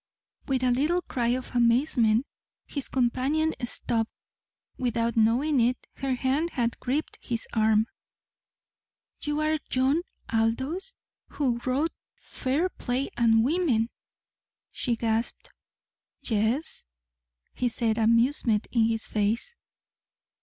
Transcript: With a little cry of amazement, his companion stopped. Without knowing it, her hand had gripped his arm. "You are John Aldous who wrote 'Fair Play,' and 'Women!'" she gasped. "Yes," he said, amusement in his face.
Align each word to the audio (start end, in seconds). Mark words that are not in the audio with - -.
With 0.47 0.63
a 0.63 0.71
little 0.71 1.03
cry 1.03 1.27
of 1.27 1.55
amazement, 1.55 2.25
his 2.65 2.87
companion 2.89 3.53
stopped. 3.63 4.09
Without 4.79 5.15
knowing 5.15 5.59
it, 5.59 5.77
her 5.97 6.15
hand 6.15 6.49
had 6.53 6.79
gripped 6.79 7.19
his 7.21 7.45
arm. 7.53 7.85
"You 9.21 9.41
are 9.41 9.59
John 9.69 10.01
Aldous 10.33 10.95
who 11.27 11.59
wrote 11.67 11.91
'Fair 12.15 12.67
Play,' 12.69 13.09
and 13.15 13.43
'Women!'" 13.43 13.91
she 14.71 14.95
gasped. 14.95 15.51
"Yes," 16.23 16.83
he 17.53 17.69
said, 17.69 17.99
amusement 17.99 18.67
in 18.71 18.85
his 18.85 19.05
face. 19.05 19.53